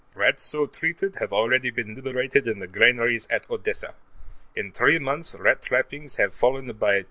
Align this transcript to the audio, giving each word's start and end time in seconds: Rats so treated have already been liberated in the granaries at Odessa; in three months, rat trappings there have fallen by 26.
Rats 0.15 0.41
so 0.41 0.65
treated 0.65 1.17
have 1.17 1.31
already 1.31 1.69
been 1.69 1.93
liberated 1.93 2.47
in 2.47 2.57
the 2.57 2.65
granaries 2.65 3.27
at 3.29 3.47
Odessa; 3.51 3.93
in 4.55 4.71
three 4.71 4.97
months, 4.97 5.35
rat 5.35 5.61
trappings 5.61 6.15
there 6.15 6.25
have 6.25 6.33
fallen 6.33 6.65
by 6.73 6.93
26. 6.97 6.97